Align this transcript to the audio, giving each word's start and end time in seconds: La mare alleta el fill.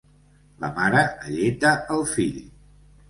La 0.63 0.71
mare 0.79 1.03
alleta 1.27 1.75
el 1.97 2.03
fill. 2.15 2.41